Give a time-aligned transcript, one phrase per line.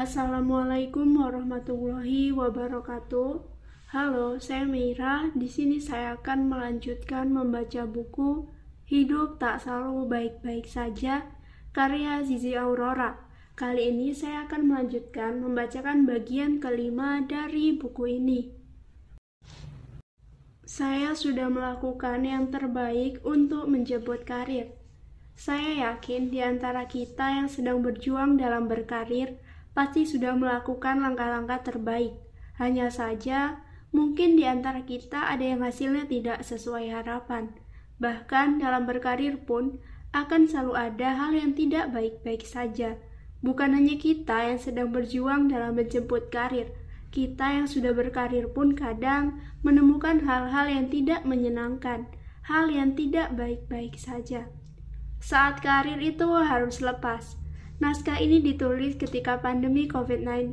[0.00, 3.44] Assalamualaikum warahmatullahi wabarakatuh.
[3.92, 5.28] Halo, saya Meira.
[5.36, 8.48] Di sini saya akan melanjutkan membaca buku
[8.88, 11.28] Hidup Tak Selalu Baik-Baik Saja
[11.76, 13.28] karya Zizi Aurora.
[13.52, 18.56] Kali ini saya akan melanjutkan membacakan bagian kelima dari buku ini.
[20.64, 24.72] Saya sudah melakukan yang terbaik untuk menjemput karir.
[25.36, 29.36] Saya yakin di antara kita yang sedang berjuang dalam berkarir
[29.76, 32.14] pasti sudah melakukan langkah-langkah terbaik.
[32.60, 37.50] Hanya saja, Mungkin di antara kita ada yang hasilnya tidak sesuai harapan.
[37.98, 39.82] Bahkan dalam berkarir pun
[40.14, 42.94] akan selalu ada hal yang tidak baik-baik saja.
[43.42, 46.70] Bukan hanya kita yang sedang berjuang dalam menjemput karir,
[47.10, 52.06] kita yang sudah berkarir pun kadang menemukan hal-hal yang tidak menyenangkan,
[52.46, 54.46] hal yang tidak baik-baik saja.
[55.18, 57.39] Saat karir itu harus lepas.
[57.80, 60.52] Naskah ini ditulis ketika pandemi COVID-19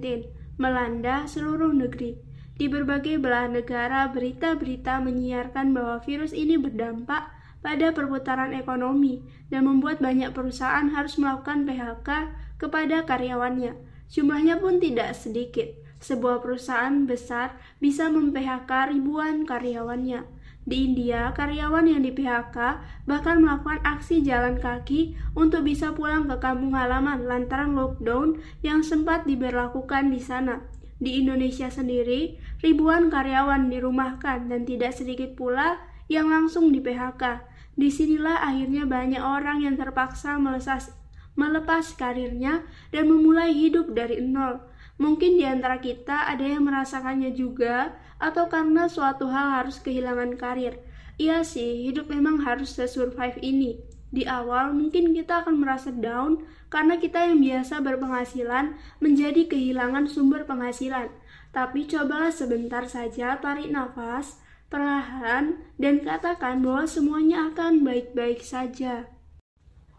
[0.58, 2.18] melanda seluruh negeri
[2.58, 7.30] di berbagai belahan negara, berita-berita menyiarkan bahwa virus ini berdampak
[7.62, 9.22] pada perputaran ekonomi
[9.54, 12.10] dan membuat banyak perusahaan harus melakukan PHK
[12.58, 13.78] kepada karyawannya.
[14.10, 15.70] Jumlahnya pun tidak sedikit.
[16.02, 20.26] Sebuah perusahaan besar bisa mem-PHK ribuan karyawannya.
[20.68, 26.36] Di India, karyawan yang di PHK bahkan melakukan aksi jalan kaki untuk bisa pulang ke
[26.44, 30.60] kampung halaman lantaran lockdown yang sempat diberlakukan di sana.
[31.00, 35.80] Di Indonesia sendiri, ribuan karyawan dirumahkan dan tidak sedikit pula
[36.12, 37.48] yang langsung di PHK.
[37.80, 40.36] Di sinilah akhirnya banyak orang yang terpaksa
[41.38, 44.60] melepas karirnya dan memulai hidup dari nol.
[44.98, 50.82] Mungkin di antara kita ada yang merasakannya juga, atau karena suatu hal harus kehilangan karir.
[51.22, 53.82] Iya sih, hidup memang harus se-survive ini.
[54.08, 60.48] Di awal mungkin kita akan merasa down karena kita yang biasa berpenghasilan menjadi kehilangan sumber
[60.48, 61.12] penghasilan.
[61.52, 64.40] Tapi cobalah sebentar saja tarik nafas,
[64.72, 69.12] perlahan, dan katakan bahwa semuanya akan baik-baik saja.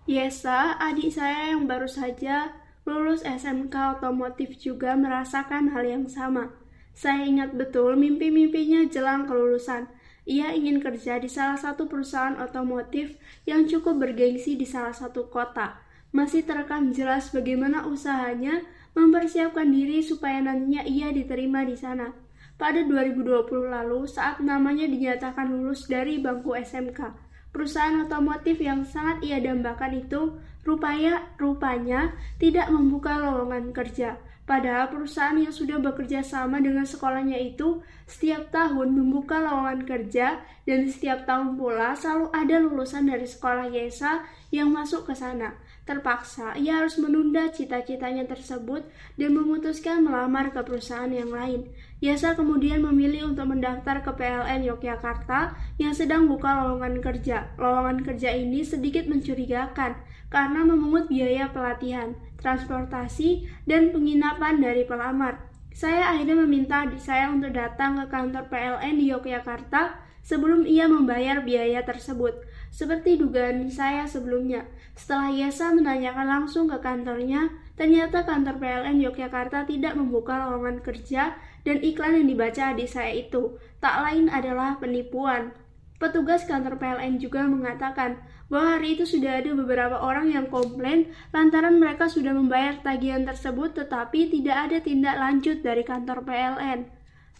[0.08, 2.56] Yesa, adik saya yang baru saja
[2.88, 6.56] lulus SMK otomotif juga merasakan hal yang sama.
[6.96, 9.86] Saya ingat betul mimpi-mimpinya jelang kelulusan.
[10.28, 15.78] Ia ingin kerja di salah satu perusahaan otomotif yang cukup bergengsi di salah satu kota.
[16.10, 18.64] Masih terekam jelas bagaimana usahanya
[18.96, 22.12] mempersiapkan diri supaya nantinya ia diterima di sana.
[22.58, 27.14] Pada 2020 lalu, saat namanya dinyatakan lulus dari bangku SMK,
[27.54, 30.34] perusahaan otomotif yang sangat ia dambakan itu
[30.68, 34.20] rupanya rupanya tidak membuka lowongan kerja.
[34.48, 40.88] Padahal perusahaan yang sudah bekerja sama dengan sekolahnya itu setiap tahun membuka lowongan kerja dan
[40.88, 45.52] setiap tahun pula selalu ada lulusan dari sekolah YESA yang masuk ke sana.
[45.84, 48.88] Terpaksa, ia harus menunda cita-citanya tersebut
[49.20, 51.68] dan memutuskan melamar ke perusahaan yang lain.
[52.00, 57.52] Yasa kemudian memilih untuk mendaftar ke PLN Yogyakarta yang sedang buka lowongan kerja.
[57.60, 65.50] Lowongan kerja ini sedikit mencurigakan karena memungut biaya pelatihan transportasi, dan penginapan dari pelamar.
[65.74, 71.42] Saya akhirnya meminta adik saya untuk datang ke kantor PLN di Yogyakarta sebelum ia membayar
[71.42, 72.34] biaya tersebut.
[72.74, 74.66] Seperti dugaan saya sebelumnya,
[74.98, 81.78] setelah Yesa menanyakan langsung ke kantornya, ternyata kantor PLN Yogyakarta tidak membuka lowongan kerja dan
[81.82, 85.54] iklan yang dibaca adik saya itu tak lain adalah penipuan.
[85.98, 91.76] Petugas kantor PLN juga mengatakan bahwa hari itu sudah ada beberapa orang yang komplain lantaran
[91.76, 96.88] mereka sudah membayar tagihan tersebut tetapi tidak ada tindak lanjut dari kantor PLN.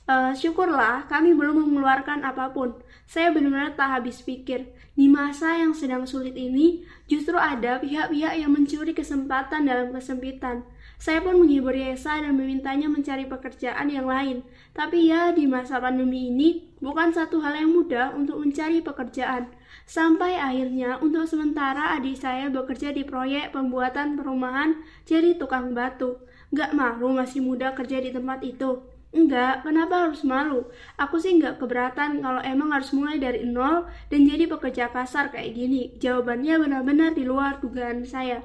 [0.09, 2.77] Uh, eh, syukurlah kami belum mengeluarkan apa pun.
[3.09, 4.69] Saya benar-benar tak habis pikir.
[4.93, 10.65] Di masa yang sedang sulit ini, justru ada pihak-pihak yang mencuri kesempatan dalam kesempitan.
[10.99, 14.43] Saya pun menghibur Yesa dan memintanya mencari pekerjaan yang lain.
[14.75, 19.47] Tapi ya, di masa pandemi ini bukan satu hal yang mudah untuk mencari pekerjaan.
[19.87, 26.19] Sampai akhirnya untuk sementara adik saya bekerja di proyek pembuatan perumahan jadi tukang batu.
[26.51, 28.83] Gak malu masih muda kerja di tempat itu.
[29.09, 30.69] Enggak, kenapa harus malu?
[31.01, 35.57] Aku sih nggak keberatan kalau emang harus mulai dari nol dan jadi pekerja kasar kayak
[35.57, 35.97] gini.
[35.97, 38.45] Jawabannya benar-benar di luar dugaan saya.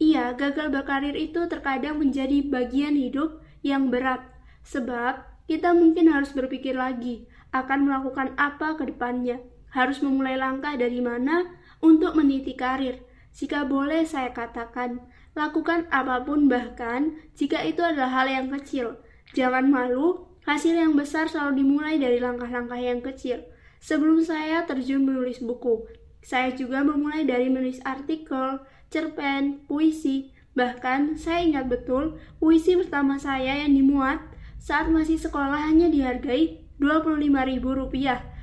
[0.00, 4.24] Iya, gagal berkarir itu terkadang menjadi bagian hidup yang berat,
[4.64, 9.44] sebab kita mungkin harus berpikir lagi akan melakukan apa ke depannya,
[9.74, 11.44] harus memulai langkah dari mana
[11.84, 13.02] untuk meniti karir.
[13.36, 15.04] Jika boleh saya katakan,
[15.36, 18.98] lakukan apa pun bahkan jika itu adalah hal yang kecil.
[19.36, 23.44] Jangan malu, hasil yang besar selalu dimulai dari langkah-langkah yang kecil.
[23.78, 25.86] Sebelum saya terjun menulis buku,
[26.20, 33.62] saya juga memulai dari menulis artikel, cerpen, puisi, Bahkan saya ingat betul puisi pertama saya
[33.62, 34.18] yang dimuat
[34.58, 37.94] saat masih sekolah hanya dihargai Rp25.000.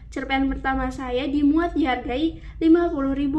[0.07, 3.35] Cerpen pertama saya dimuat dihargai Rp50.000.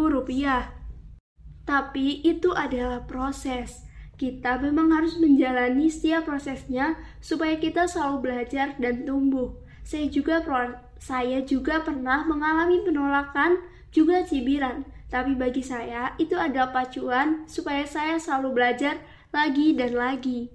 [1.64, 3.88] Tapi itu adalah proses.
[4.18, 9.54] Kita memang harus menjalani setiap prosesnya supaya kita selalu belajar dan tumbuh.
[9.86, 10.42] Saya juga
[10.98, 13.62] saya juga pernah mengalami penolakan,
[13.94, 14.84] juga cibiran.
[15.08, 19.00] Tapi bagi saya itu adalah pacuan supaya saya selalu belajar
[19.32, 20.52] lagi dan lagi.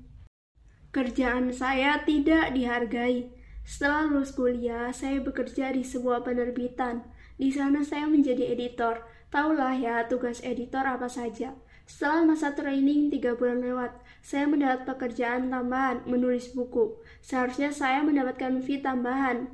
[0.94, 3.34] Kerjaan saya tidak dihargai.
[3.66, 7.02] Setelah lulus kuliah, saya bekerja di sebuah penerbitan.
[7.40, 9.02] Di sana saya menjadi editor
[9.34, 11.58] Taulah ya tugas editor apa saja.
[11.90, 17.02] Setelah masa training tiga bulan lewat, saya mendapat pekerjaan tambahan menulis buku.
[17.26, 19.50] Seharusnya saya mendapatkan fee tambahan.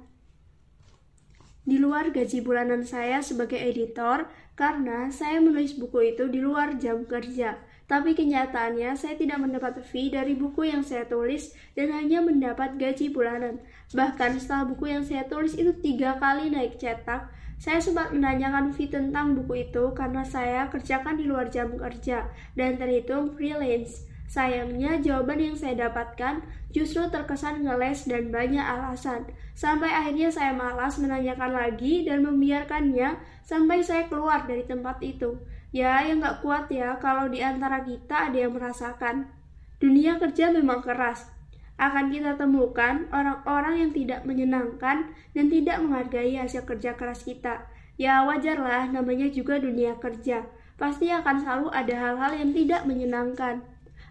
[1.70, 4.26] Di luar gaji bulanan saya sebagai editor,
[4.58, 7.62] karena saya menulis buku itu di luar jam kerja.
[7.86, 13.14] Tapi kenyataannya saya tidak mendapat fee dari buku yang saya tulis dan hanya mendapat gaji
[13.14, 13.62] bulanan.
[13.94, 17.30] Bahkan setelah buku yang saya tulis itu tiga kali naik cetak,
[17.62, 22.82] saya sempat menanyakan fee tentang buku itu karena saya kerjakan di luar jam kerja dan
[22.82, 24.09] terhitung freelance.
[24.30, 29.26] Sayangnya jawaban yang saya dapatkan justru terkesan ngeles dan banyak alasan.
[29.58, 35.42] Sampai akhirnya saya malas menanyakan lagi dan membiarkannya sampai saya keluar dari tempat itu.
[35.74, 39.34] Ya, yang gak kuat ya kalau di antara kita ada yang merasakan.
[39.82, 41.26] Dunia kerja memang keras,
[41.80, 47.66] akan kita temukan orang-orang yang tidak menyenangkan dan tidak menghargai hasil kerja keras kita.
[47.96, 50.44] Ya wajarlah, namanya juga dunia kerja.
[50.76, 53.64] Pasti akan selalu ada hal-hal yang tidak menyenangkan.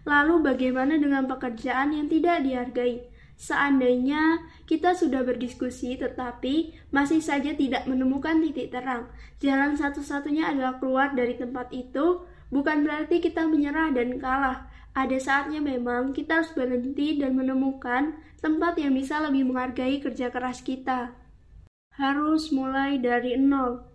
[0.09, 3.05] Lalu bagaimana dengan pekerjaan yang tidak dihargai?
[3.37, 9.05] Seandainya kita sudah berdiskusi tetapi masih saja tidak menemukan titik terang,
[9.37, 14.67] jalan satu-satunya adalah keluar dari tempat itu, bukan berarti kita menyerah dan kalah,
[14.97, 20.65] ada saatnya memang kita harus berhenti dan menemukan tempat yang bisa lebih menghargai kerja keras
[20.65, 21.13] kita.
[21.95, 23.85] Harus mulai dari nol.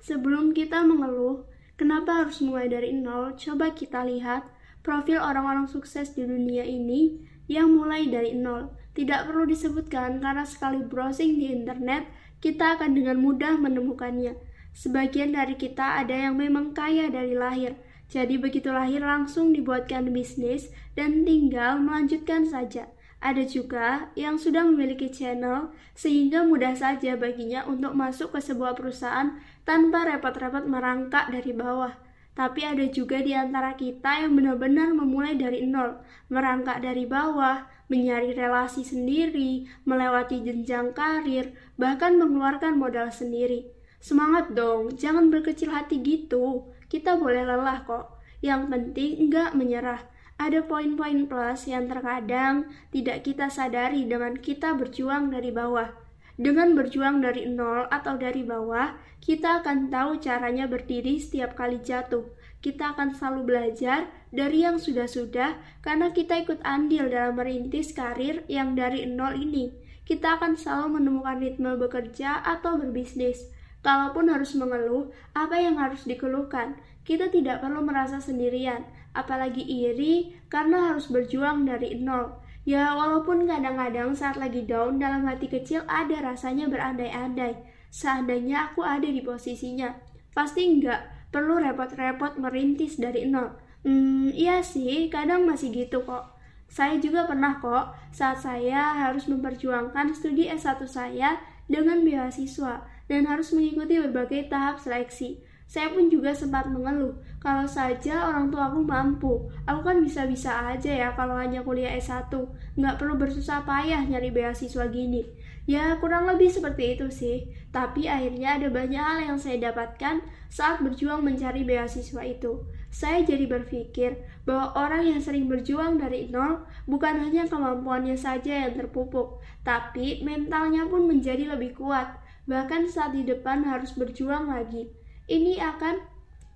[0.00, 1.44] Sebelum kita mengeluh,
[1.74, 3.36] kenapa harus mulai dari nol?
[3.36, 4.48] Coba kita lihat
[4.84, 8.68] profil orang-orang sukses di dunia ini yang mulai dari nol.
[8.94, 12.06] Tidak perlu disebutkan karena sekali browsing di internet,
[12.38, 14.36] kita akan dengan mudah menemukannya.
[14.76, 17.74] Sebagian dari kita ada yang memang kaya dari lahir,
[18.12, 22.86] jadi begitu lahir langsung dibuatkan bisnis dan tinggal melanjutkan saja.
[23.24, 29.40] Ada juga yang sudah memiliki channel sehingga mudah saja baginya untuk masuk ke sebuah perusahaan
[29.64, 32.03] tanpa repot-repot merangkak dari bawah.
[32.34, 38.34] Tapi ada juga di antara kita yang benar-benar memulai dari nol, merangkak dari bawah, mencari
[38.34, 43.70] relasi sendiri, melewati jenjang karir, bahkan mengeluarkan modal sendiri.
[44.02, 46.68] Semangat dong, jangan berkecil hati gitu.
[46.90, 48.18] Kita boleh lelah kok.
[48.44, 50.04] Yang penting enggak menyerah.
[50.34, 56.03] Ada poin-poin plus yang terkadang tidak kita sadari dengan kita berjuang dari bawah.
[56.34, 62.26] Dengan berjuang dari nol atau dari bawah, kita akan tahu caranya berdiri setiap kali jatuh.
[62.58, 68.74] Kita akan selalu belajar dari yang sudah-sudah karena kita ikut andil dalam merintis karir yang
[68.74, 69.70] dari nol ini.
[70.02, 73.46] Kita akan selalu menemukan ritme bekerja atau berbisnis.
[73.86, 76.74] Kalaupun harus mengeluh, apa yang harus dikeluhkan?
[77.04, 78.82] Kita tidak perlu merasa sendirian,
[79.14, 82.42] apalagi iri karena harus berjuang dari nol.
[82.64, 87.60] Ya, walaupun kadang-kadang saat lagi down dalam hati kecil ada rasanya berandai-andai.
[87.92, 89.92] Seandainya aku ada di posisinya,
[90.32, 93.52] pasti enggak perlu repot-repot merintis dari nol.
[93.84, 96.34] Hmm, iya sih, kadang masih gitu kok.
[96.64, 101.36] Saya juga pernah kok saat saya harus memperjuangkan studi S1 saya
[101.68, 102.80] dengan beasiswa
[103.12, 105.44] dan harus mengikuti berbagai tahap seleksi.
[105.64, 110.92] Saya pun juga sempat mengeluh, kalau saja orang tua aku mampu, aku kan bisa-bisa aja
[110.92, 112.28] ya kalau hanya kuliah S1,
[112.76, 115.24] nggak perlu bersusah payah nyari beasiswa gini.
[115.64, 120.20] Ya kurang lebih seperti itu sih, tapi akhirnya ada banyak hal yang saya dapatkan
[120.52, 122.68] saat berjuang mencari beasiswa itu.
[122.92, 128.76] Saya jadi berpikir bahwa orang yang sering berjuang dari nol bukan hanya kemampuannya saja yang
[128.76, 134.92] terpupuk, tapi mentalnya pun menjadi lebih kuat, bahkan saat di depan harus berjuang lagi
[135.30, 136.00] ini akan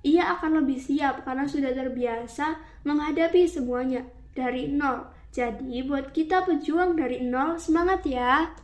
[0.06, 4.06] ia akan lebih siap karena sudah terbiasa menghadapi semuanya
[4.36, 5.10] dari nol.
[5.34, 8.54] Jadi buat kita pejuang dari nol, semangat ya!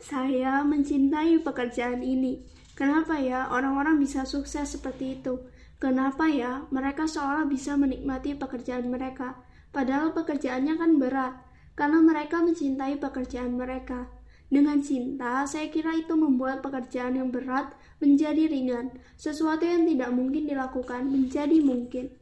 [0.00, 2.46] Saya mencintai pekerjaan ini.
[2.78, 5.44] Kenapa ya orang-orang bisa sukses seperti itu?
[5.80, 9.36] Kenapa ya mereka seolah bisa menikmati pekerjaan mereka?
[9.72, 11.34] Padahal pekerjaannya kan berat,
[11.76, 14.08] karena mereka mencintai pekerjaan mereka.
[14.50, 17.70] Dengan cinta, saya kira itu membuat pekerjaan yang berat
[18.00, 18.90] menjadi ringan,
[19.20, 22.16] sesuatu yang tidak mungkin dilakukan menjadi mungkin.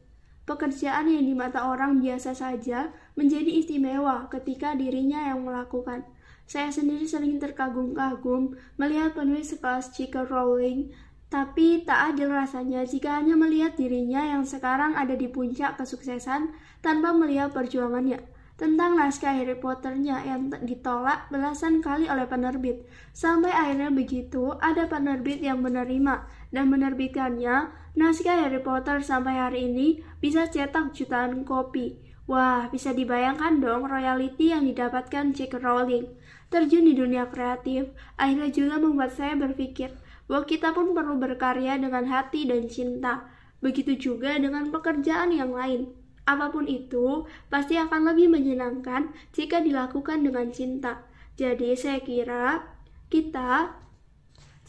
[0.49, 6.01] pekerjaan yang di mata orang biasa saja menjadi istimewa ketika dirinya yang melakukan.
[6.49, 10.25] Saya sendiri sering terkagum-kagum melihat penulis sekelas J.K.
[10.25, 10.89] Rowling,
[11.29, 16.49] tapi tak adil rasanya jika hanya melihat dirinya yang sekarang ada di puncak kesuksesan
[16.81, 22.83] tanpa melihat perjuangannya tentang naskah Harry Potternya yang ditolak belasan kali oleh penerbit.
[23.15, 30.03] Sampai akhirnya begitu, ada penerbit yang menerima dan menerbitkannya, naskah Harry Potter sampai hari ini
[30.19, 31.95] bisa cetak jutaan kopi.
[32.27, 35.57] Wah, bisa dibayangkan dong royalty yang didapatkan J.K.
[35.63, 36.05] Rowling.
[36.53, 37.89] Terjun di dunia kreatif,
[38.19, 39.95] akhirnya juga membuat saya berpikir
[40.29, 43.25] bahwa kita pun perlu berkarya dengan hati dan cinta.
[43.65, 45.98] Begitu juga dengan pekerjaan yang lain.
[46.23, 51.03] Apa pun itu, pasti akan lebih menyenangkan jika dilakukan dengan cinta.
[51.39, 52.63] Jadi, saya kira
[53.07, 53.79] kita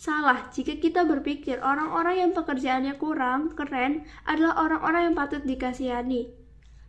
[0.01, 6.33] salah jika kita berpikir orang-orang yang pekerjaannya kurang keren adalah orang-orang yang patut dikasihani.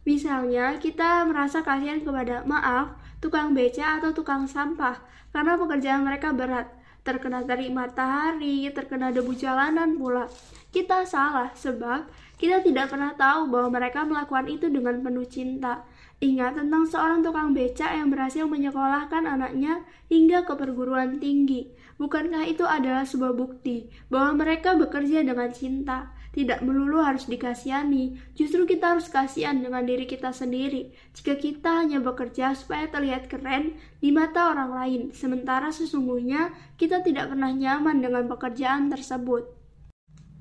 [0.07, 4.97] Misalnya, kita merasa kasihan kepada maaf, tukang beca atau tukang sampah
[5.29, 10.29] karena pekerjaan mereka berat terkena terik matahari, terkena debu jalanan pula.
[10.69, 12.05] Kita salah sebab
[12.37, 15.85] kita tidak pernah tahu bahwa mereka melakukan itu dengan penuh cinta.
[16.21, 21.73] Ingat tentang seorang tukang becak yang berhasil menyekolahkan anaknya hingga ke perguruan tinggi.
[21.97, 26.13] Bukankah itu adalah sebuah bukti bahwa mereka bekerja dengan cinta?
[26.31, 30.95] Tidak melulu harus dikasihani, justru kita harus kasihan dengan diri kita sendiri.
[31.11, 37.35] Jika kita hanya bekerja supaya terlihat keren di mata orang lain, sementara sesungguhnya kita tidak
[37.35, 39.43] pernah nyaman dengan pekerjaan tersebut.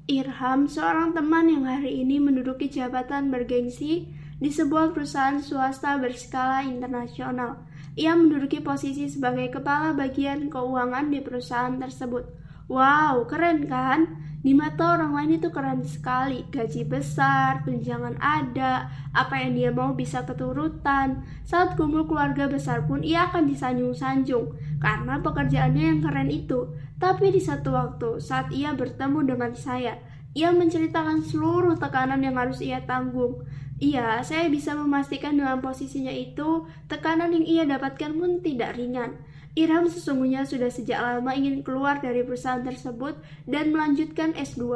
[0.06, 7.66] Irham, seorang teman yang hari ini menduduki jabatan bergengsi di sebuah perusahaan swasta berskala internasional.
[7.98, 12.26] Ia menduduki posisi sebagai kepala bagian keuangan di perusahaan tersebut.
[12.70, 14.29] Wow, keren kan?
[14.40, 19.92] Di mata orang lain itu keren sekali, gaji besar, tunjangan ada, apa yang dia mau
[19.92, 21.28] bisa keturutan.
[21.44, 26.72] Saat kumpul keluarga besar pun ia akan disanjung-sanjung karena pekerjaannya yang keren itu.
[26.96, 30.00] Tapi di satu waktu saat ia bertemu dengan saya,
[30.32, 33.44] ia menceritakan seluruh tekanan yang harus ia tanggung.
[33.80, 39.20] Iya, saya bisa memastikan dengan posisinya itu, tekanan yang ia dapatkan pun tidak ringan.
[39.58, 43.18] Irham sesungguhnya sudah sejak lama ingin keluar dari perusahaan tersebut
[43.50, 44.70] dan melanjutkan S2,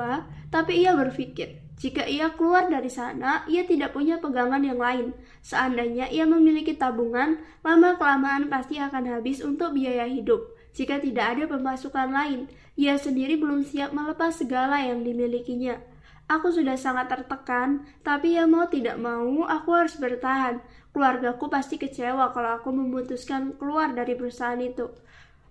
[0.50, 5.10] tapi ia berpikir, jika ia keluar dari sana, ia tidak punya pegangan yang lain.
[5.42, 10.54] Seandainya ia memiliki tabungan, lama-kelamaan pasti akan habis untuk biaya hidup.
[10.74, 15.78] Jika tidak ada pemasukan lain, ia sendiri belum siap melepas segala yang dimilikinya.
[16.24, 20.64] Aku sudah sangat tertekan, tapi ya mau tidak mau, aku harus bertahan.
[20.96, 24.88] Keluargaku pasti kecewa kalau aku memutuskan keluar dari perusahaan itu.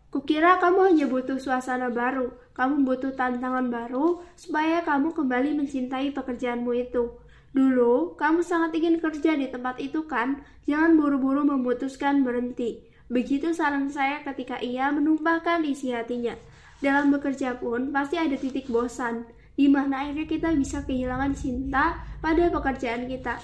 [0.09, 6.73] Kukira kamu hanya butuh suasana baru, kamu butuh tantangan baru supaya kamu kembali mencintai pekerjaanmu
[6.73, 7.17] itu.
[7.53, 10.41] Dulu, kamu sangat ingin kerja di tempat itu kan?
[10.65, 12.81] Jangan buru-buru memutuskan berhenti.
[13.13, 16.33] Begitu saran saya ketika ia menumpahkan isi hatinya.
[16.81, 22.49] Dalam bekerja pun pasti ada titik bosan, di mana akhirnya kita bisa kehilangan cinta pada
[22.49, 23.37] pekerjaan kita.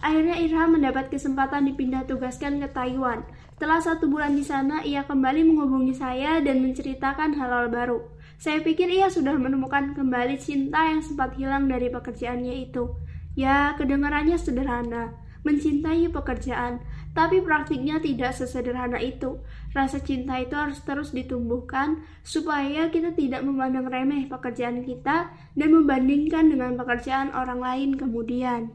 [0.00, 3.20] Akhirnya Irham mendapat kesempatan dipindah tugaskan ke Taiwan.
[3.60, 8.00] Setelah satu bulan di sana, ia kembali menghubungi saya dan menceritakan hal-hal baru.
[8.40, 12.88] Saya pikir ia sudah menemukan kembali cinta yang sempat hilang dari pekerjaannya itu.
[13.36, 19.40] Ya, kedengarannya sederhana, mencintai pekerjaan, tapi praktiknya tidak sesederhana itu.
[19.74, 26.50] Rasa cinta itu harus terus ditumbuhkan supaya kita tidak memandang remeh pekerjaan kita dan membandingkan
[26.50, 28.74] dengan pekerjaan orang lain kemudian.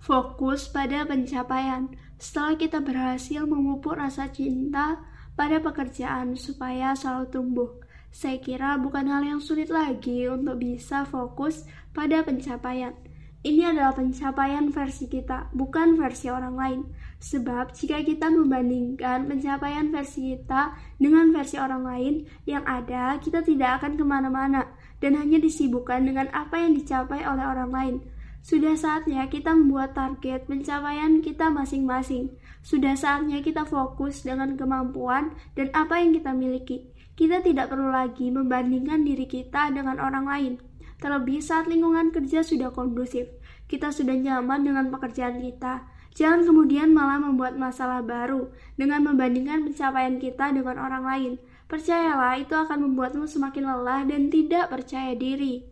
[0.00, 1.92] Fokus pada pencapaian.
[2.20, 5.00] Setelah kita berhasil memupuk rasa cinta
[5.36, 7.70] pada pekerjaan supaya selalu tumbuh,
[8.10, 12.92] saya kira bukan hal yang sulit lagi untuk bisa fokus pada pencapaian.
[13.40, 16.80] Ini adalah pencapaian versi kita, bukan versi orang lain.
[17.24, 23.80] Sebab jika kita membandingkan pencapaian versi kita dengan versi orang lain yang ada, kita tidak
[23.80, 24.68] akan ke mana-mana
[25.00, 27.96] dan hanya disibukkan dengan apa yang dicapai oleh orang lain.
[28.44, 32.36] Sudah saatnya kita membuat target pencapaian kita masing-masing.
[32.60, 36.92] Sudah saatnya kita fokus dengan kemampuan dan apa yang kita miliki.
[37.16, 40.52] Kita tidak perlu lagi membandingkan diri kita dengan orang lain.
[41.00, 43.32] Terlebih saat lingkungan kerja sudah kondusif,
[43.72, 45.88] kita sudah nyaman dengan pekerjaan kita.
[46.12, 51.32] Jangan kemudian malah membuat masalah baru dengan membandingkan pencapaian kita dengan orang lain.
[51.70, 55.64] Percayalah, itu akan membuatmu semakin lelah dan tidak percaya diri.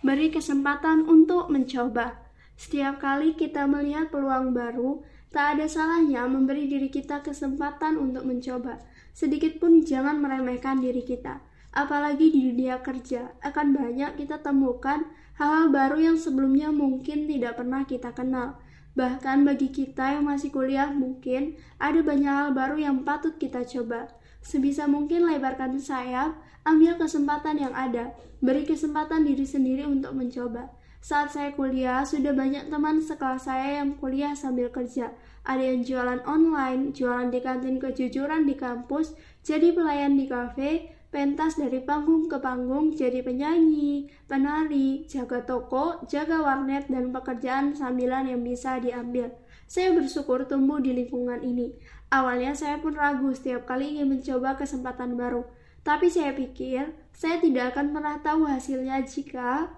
[0.00, 2.22] Beri kesempatan untuk mencoba.
[2.54, 8.80] Setiap kali kita melihat peluang baru, tak ada salahnya memberi diri kita kesempatan untuk mencoba.
[9.12, 11.42] Sedikit pun jangan meremehkan diri kita.
[11.78, 15.06] Apalagi di dunia kerja, akan banyak kita temukan
[15.38, 18.58] hal-hal baru yang sebelumnya mungkin tidak pernah kita kenal.
[18.98, 24.10] Bahkan bagi kita yang masih kuliah mungkin ada banyak hal baru yang patut kita coba.
[24.42, 26.34] Sebisa mungkin lebarkan sayap,
[26.66, 28.10] ambil kesempatan yang ada,
[28.42, 30.74] beri kesempatan diri sendiri untuk mencoba.
[30.98, 35.14] Saat saya kuliah, sudah banyak teman sekelas saya yang kuliah sambil kerja.
[35.46, 39.14] Ada yang jualan online, jualan di kantin kejujuran di kampus,
[39.46, 46.44] jadi pelayan di kafe, pentas dari panggung ke panggung, jadi penyanyi, penari, jaga toko, jaga
[46.44, 49.32] warnet, dan pekerjaan sambilan yang bisa diambil.
[49.64, 51.76] Saya bersyukur tumbuh di lingkungan ini.
[52.08, 55.44] Awalnya saya pun ragu setiap kali ingin mencoba kesempatan baru.
[55.84, 59.72] Tapi saya pikir, saya tidak akan pernah tahu hasilnya jika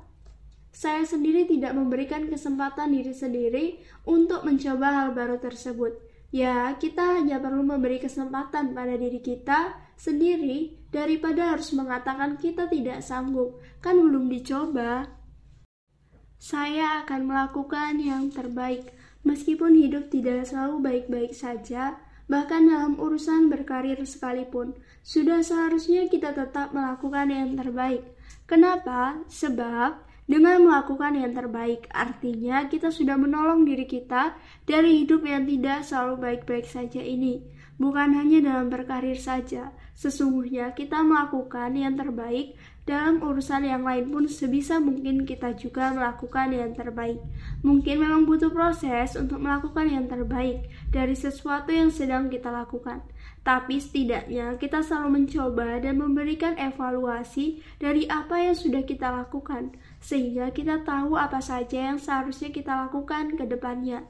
[0.70, 3.66] saya sendiri tidak memberikan kesempatan diri sendiri
[4.06, 5.98] untuk mencoba hal baru tersebut.
[6.30, 13.04] Ya, kita hanya perlu memberi kesempatan pada diri kita sendiri daripada harus mengatakan kita tidak
[13.04, 15.12] sanggup, kan belum dicoba.
[16.40, 18.96] Saya akan melakukan yang terbaik,
[19.28, 22.00] meskipun hidup tidak selalu baik-baik saja,
[22.32, 24.72] bahkan dalam urusan berkarir sekalipun.
[25.04, 28.00] Sudah seharusnya kita tetap melakukan yang terbaik.
[28.48, 29.20] Kenapa?
[29.28, 35.84] Sebab dengan melakukan yang terbaik, artinya kita sudah menolong diri kita dari hidup yang tidak
[35.84, 37.44] selalu baik-baik saja ini.
[37.76, 42.56] Bukan hanya dalam berkarir saja, sesungguhnya kita melakukan yang terbaik
[42.88, 47.20] dalam urusan yang lain pun sebisa mungkin kita juga melakukan yang terbaik.
[47.60, 53.04] Mungkin memang butuh proses untuk melakukan yang terbaik dari sesuatu yang sedang kita lakukan.
[53.44, 60.48] Tapi setidaknya kita selalu mencoba dan memberikan evaluasi dari apa yang sudah kita lakukan, sehingga
[60.50, 64.08] kita tahu apa saja yang seharusnya kita lakukan ke depannya.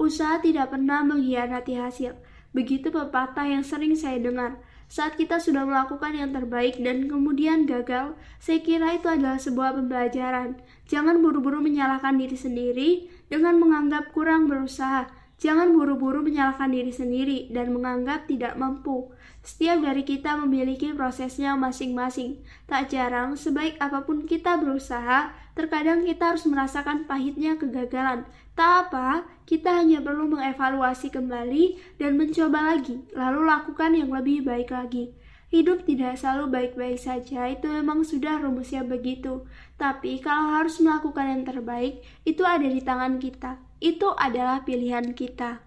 [0.00, 2.16] Usaha tidak pernah mengkhianati hasil.
[2.56, 4.56] Begitu pepatah yang sering saya dengar.
[4.88, 10.56] Saat kita sudah melakukan yang terbaik dan kemudian gagal, saya kira itu adalah sebuah pembelajaran.
[10.88, 12.90] Jangan buru-buru menyalahkan diri sendiri
[13.28, 19.06] dengan menganggap kurang berusaha, Jangan buru-buru menyalahkan diri sendiri dan menganggap tidak mampu.
[19.42, 22.44] Setiap dari kita memiliki prosesnya masing-masing.
[22.68, 28.28] Tak jarang, sebaik apa pun kita berusaha, terkadang kita harus merasakan pahitnya kegagalan.
[28.58, 34.74] Tak apa, kita hanya perlu mengevaluasi kembali dan mencoba lagi, lalu lakukan yang lebih baik
[34.74, 35.14] lagi.
[35.48, 39.48] Hidup tidak selalu baik-baik saja, itu memang sudah rumusnya begitu.
[39.80, 45.62] Tapi kalau harus melakukan yang terbaik, itu ada di tangan kita itu adalah pilihan kita.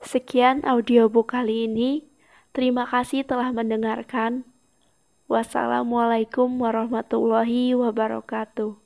[0.00, 2.08] Sekian audiobook kali ini.
[2.54, 4.46] Terima kasih telah mendengarkan.
[5.26, 8.83] Wassalamualaikum warahmatullahi wabarakatuh.